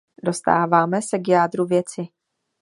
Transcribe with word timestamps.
Dostáváme 0.23 1.01
se 1.01 1.19
k 1.19 1.27
jádru 1.27 1.65
věci. 1.65 2.07